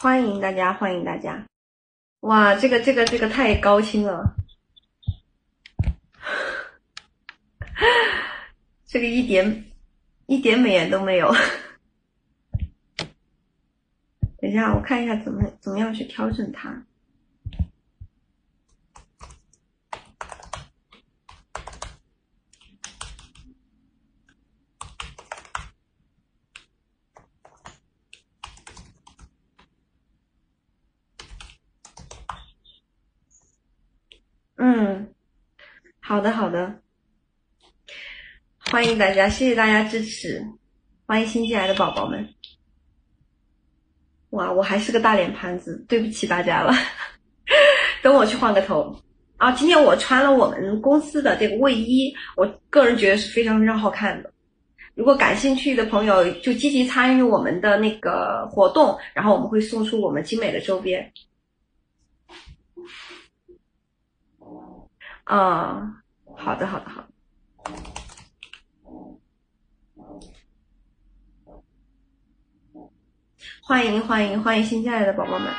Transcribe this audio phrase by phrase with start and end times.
[0.00, 1.44] 欢迎大家，欢迎大家！
[2.20, 4.36] 哇，这个这个这个太高清了，
[8.86, 9.64] 这个一点
[10.26, 11.34] 一点美颜都没有。
[14.40, 16.80] 等一下，我看一下怎么怎么样去调整它。
[34.80, 35.12] 嗯，
[35.98, 36.80] 好的好的，
[38.70, 40.46] 欢迎大家，谢谢大家支持，
[41.04, 42.32] 欢迎新进来的宝宝们。
[44.30, 46.72] 哇，我还是个大脸盘子，对不起大家了。
[48.04, 48.96] 等我去换个头
[49.36, 49.50] 啊！
[49.50, 54.32] 今天我穿了我们公司的这个卫衣，我个人觉得是非常非常好看的。
[54.94, 61.12] 如果感兴趣的朋友，就积极参与我们的那个活动，然后我们会送出我们精美的周边。
[65.28, 65.82] 啊，
[66.38, 67.04] 好的，好的，好。
[73.62, 75.52] 欢迎欢迎欢迎新进来的宝宝们，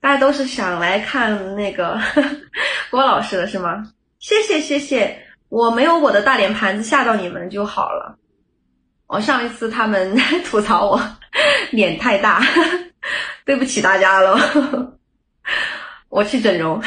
[0.00, 2.00] 大家都是想来看那个
[2.92, 3.92] 郭老师的是吗？
[4.20, 8.16] 谢谢谢谢，我没有我的大脸盘子吓到你们就好了。
[9.08, 10.16] 我上一次他们
[10.46, 11.16] 吐槽我
[11.72, 12.40] 脸太大，
[13.44, 14.38] 对不起大家了，
[16.12, 16.82] 我去整容。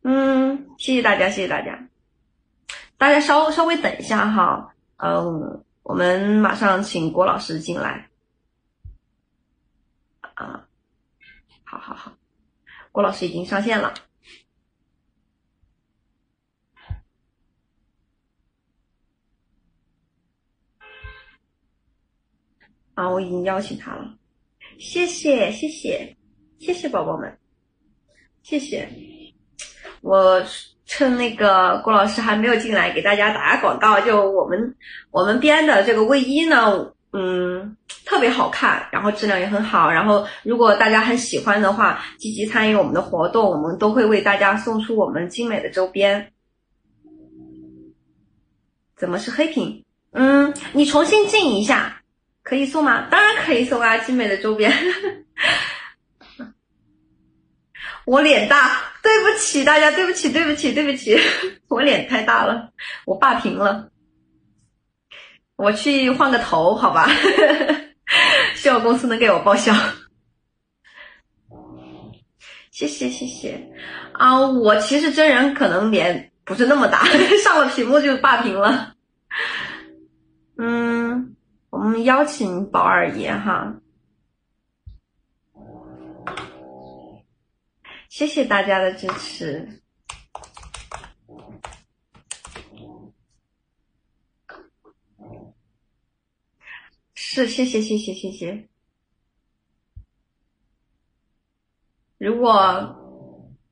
[0.00, 1.86] 嗯，谢谢大家谢谢大家，
[2.96, 4.74] 大家稍稍微等一下哈。
[4.96, 8.08] 嗯，我们马上请郭老师进来。
[10.32, 10.66] 啊，
[11.62, 12.14] 好好好，
[12.90, 13.92] 郭老师已经上线了。
[22.94, 24.16] 啊，我已经邀请他了，
[24.78, 26.16] 谢谢谢谢
[26.62, 27.36] 谢谢宝宝们，
[28.42, 28.88] 谢谢
[30.00, 30.42] 我。
[30.84, 33.98] 趁那个郭老师还没有进来，给大家打个广告。
[34.00, 34.76] 就我们
[35.10, 39.90] 我们编的这个卫衣呢，嗯，特别好看，然后质量也很好。
[39.90, 46.30] 然后如果大家很喜欢的话，积极参与我们的活动，我们都会为大家送出我们精美的周边。
[48.94, 49.82] 怎么是黑屏？
[50.10, 52.02] 嗯，你重新进一下，
[52.42, 53.08] 可以送吗？
[53.10, 54.70] 当然可以送啊，精美的周边。
[58.06, 58.80] 我脸大。
[59.02, 61.18] 对不起大家，对不起，对不起，对不起，
[61.66, 62.70] 我脸太大了，
[63.04, 63.88] 我霸屏了，
[65.56, 67.10] 我去换个头，好吧？
[68.54, 69.74] 希望公司能给我报销，
[72.70, 73.60] 谢谢谢谢
[74.12, 74.38] 啊！
[74.46, 77.04] 我其实真人可能脸不是那么大，
[77.42, 78.94] 上了屏幕就霸屏了。
[80.58, 81.34] 嗯，
[81.70, 83.74] 我们邀请宝二爷哈。
[88.12, 89.80] 谢谢大家的支持，
[97.14, 98.68] 是谢谢谢谢谢谢。
[102.18, 102.54] 如果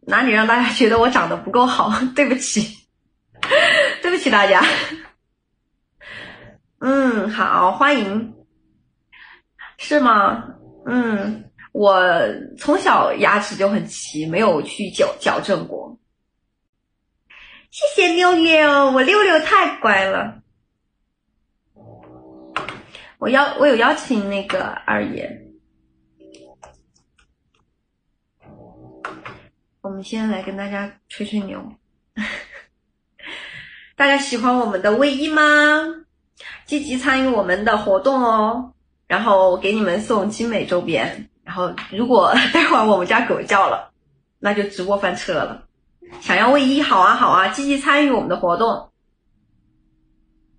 [0.00, 2.88] 哪里让大家觉得我长得不够好，对不起，
[4.02, 4.60] 对不起大家。
[6.80, 8.34] 嗯，好，欢迎，
[9.78, 10.56] 是吗？
[10.86, 11.52] 嗯。
[11.74, 12.00] 我
[12.56, 15.98] 从小牙齿就很齐，没有去矫矫正过。
[17.72, 20.40] 谢谢六六，我六六太乖了。
[23.18, 25.28] 我邀我有邀请那个二爷，
[29.80, 31.74] 我们先来跟大家吹吹牛。
[33.96, 35.42] 大家喜欢我们的卫衣吗？
[36.66, 38.74] 积极参与我们的活动哦，
[39.08, 41.28] 然后给你们送精美周边。
[41.54, 43.92] 然后，如果 待会儿我们家狗叫了，
[44.40, 45.68] 那就直播翻车了。
[46.20, 48.90] 想要卫衣，好啊好啊，积极参与我们的活动。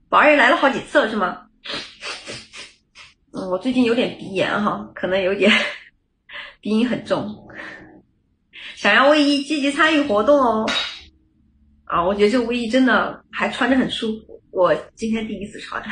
[0.08, 1.48] 宝儿也来了好几次了，是吗？
[3.34, 5.52] 嗯，我最近有点鼻炎哈，可能有点
[6.62, 7.46] 鼻音很重。
[8.78, 10.66] 想要卫衣，积极参与活动哦。
[11.84, 15.84] 啊，我觉得这个卫衣真的还穿着很舒服，我今天第一次穿。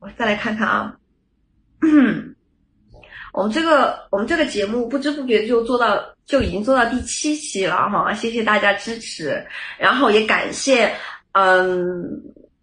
[0.00, 0.94] 我再来看看啊，
[1.82, 2.34] 嗯
[3.34, 9.44] 我们这个我们这个节目不知不觉就做到就已经做到第七期了哈，谢谢大家支持，
[9.78, 10.92] 然后也感谢
[11.32, 12.04] 嗯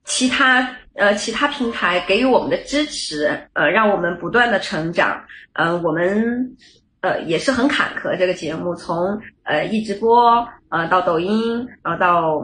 [0.05, 5.23] 其他呃其他平台给予我们的支持，呃让我们不断的成长，
[5.53, 6.55] 嗯我们
[7.01, 12.41] 呃也是很坎坷这个节目从呃一直播呃到抖音然后到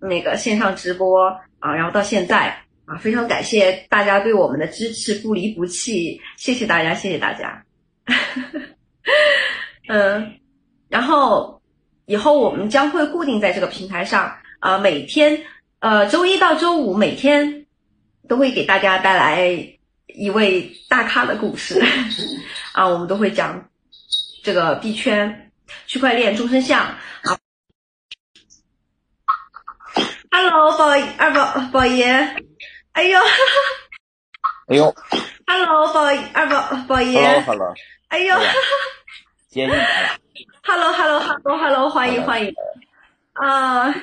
[0.00, 1.28] 那个线上直播
[1.58, 2.56] 啊，然后到现在。
[2.84, 7.64] 啊，非常感谢大家对我们的支持，不离不弃，谢谢大家，谢谢大家。
[9.88, 10.38] 嗯，
[10.88, 11.62] 然后
[12.06, 15.44] 以后我们将会固定在这个平台上，呃，每天，
[15.78, 17.66] 呃，周一到周五每天
[18.28, 19.76] 都会给大家带来
[20.08, 21.80] 一位大咖的故事，
[22.74, 23.68] 啊，我们都会讲
[24.42, 25.52] 这个币圈、
[25.86, 27.38] 区块链、终身相啊。
[30.30, 30.88] Hello，宝
[31.18, 32.34] 二宝宝爷，
[32.92, 33.18] 哎呦，
[34.68, 34.94] 哎呦
[35.46, 36.04] ，Hello，宝
[36.34, 37.74] 二宝宝爷，Hello，Hello，
[38.08, 38.36] 哎呦。
[39.48, 40.08] 接你来了
[40.62, 42.54] ，Hello，Hello，Hello，Hello，欢迎欢迎，
[43.32, 43.94] 啊，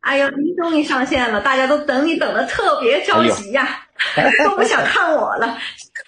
[0.00, 3.86] 哎呦，您终于上线了，大家都等你等的特别着急呀，
[4.44, 5.56] 都不想看我了，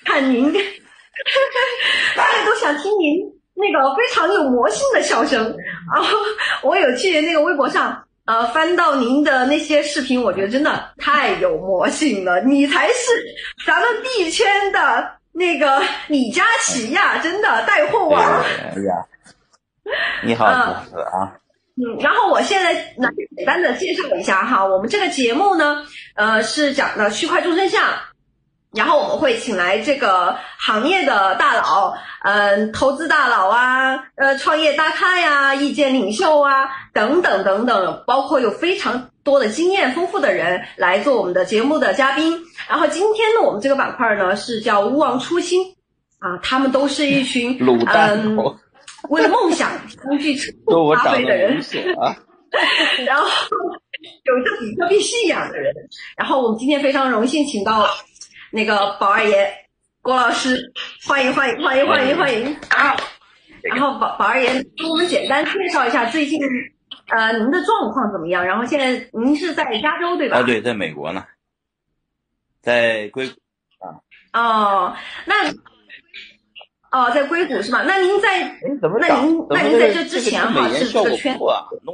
[0.05, 0.53] 看您，
[2.17, 3.21] 大家都想听您
[3.55, 5.57] 那个非常有魔性的笑声。
[5.95, 6.03] 啊！
[6.63, 12.95] 我有去那个微博上呃翻到您的那些视频，我觉得真的太有魔性了， 你才是
[13.67, 15.17] 咱们币圈的。
[15.39, 18.23] 那个李佳琦呀，真的带货王。
[18.23, 19.05] 哎呀，
[20.25, 21.37] 你好，主持啊。
[21.77, 25.85] 嗯，然后我现在来简单的介绍一下哈，我们这个节目呢，
[26.15, 27.83] 呃，是讲的区块众生相，
[28.77, 42.43] 然后我们会请来这个行业的大佬，嗯，投资大佬啊，呃，创业大咖呀，意见领袖啊，等等等等，包括有非常多的经验丰富的人来做我们的节目的嘉宾。
[42.69, 45.75] 然后今天呢，我们这个板块呢是叫“勿忘初心”，
[46.21, 47.57] 啊，他们都是一群
[47.87, 48.37] 嗯，
[49.09, 50.53] 为了梦想相聚成
[50.97, 51.59] 发挥的人，
[52.01, 52.17] 啊，
[53.07, 53.27] 然后
[54.25, 55.73] 有着比特币信仰的人。
[56.17, 57.87] 然后我们今天非常荣幸请到
[58.51, 59.53] 那个宝二爷
[60.03, 60.73] 郭老师，
[61.07, 62.97] 欢迎欢迎欢迎欢迎欢迎啊！
[63.63, 66.41] 然后宝宝二爷给我们简单介绍一下最近
[67.09, 68.47] 呃您的状况怎么样？
[68.47, 70.39] 然后现在您是在加州对吧？
[70.39, 71.25] 啊，对，在美国呢。
[72.61, 73.35] 在硅谷
[73.79, 74.01] 啊
[74.33, 75.51] 哦，那
[76.91, 77.83] 哦，在硅谷是吧？
[77.87, 78.59] 那您在
[78.99, 81.39] 那您那您在这之前哈是这个圈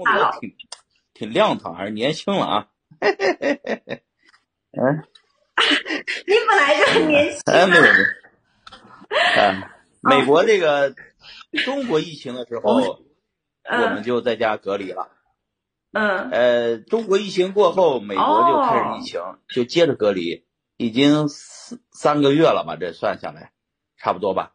[0.05, 0.55] 大佬，挺
[1.12, 2.69] 挺亮堂，还是年轻了啊？
[3.00, 3.19] 嗯，
[6.26, 7.41] 你本来就很年轻。
[7.47, 7.94] 哎， 没有没有。
[9.37, 9.62] 嗯，
[10.00, 10.94] 美国这个
[11.64, 13.03] 中国疫情的时候，
[13.70, 15.11] 我们就在家隔离了。
[15.93, 16.31] 嗯。
[16.31, 20.47] 呃，中国疫情过后，美国就开始疫情，就接着隔离。
[20.79, 23.53] 已经三三个月了吧，这算下来，
[23.99, 24.55] 差不多吧，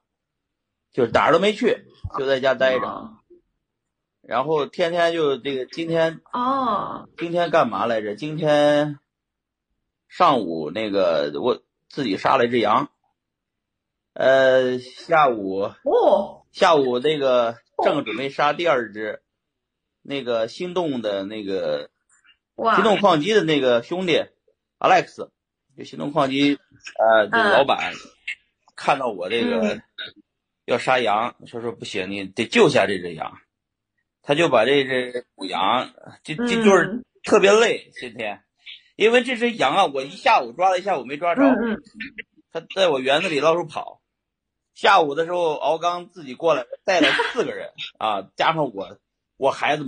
[0.92, 1.86] 就是哪儿都没去，
[2.18, 3.14] 就在家待着，
[4.24, 8.16] 然后天天就这个今天哦，今天干嘛来着？
[8.16, 9.00] 今天
[10.08, 12.90] 上午那个我自己杀了一只羊，
[14.14, 19.22] 呃，下午哦，下午那个正准备杀第二只，
[20.02, 21.90] 那个心动的那个
[22.76, 24.26] 心动矿机的那个兄弟
[24.80, 25.30] Alex。
[25.78, 26.58] 就心动矿机，
[26.98, 27.94] 呃，这老板
[28.76, 29.80] 看到我这个
[30.66, 33.38] 要杀羊，说说不行，你得救下这只羊，
[34.24, 35.94] 他就把这只母羊，
[36.24, 38.42] 就就就是特别累，今天，
[38.98, 41.44] 因为这只羊啊，我一下午抓了一下午没抓着，
[42.52, 44.02] 它在我园子里到处跑，
[44.74, 48.98] 下午的时候，敖刚自己过来带了四个人啊，加上我，
[49.38, 49.86] 我孩子。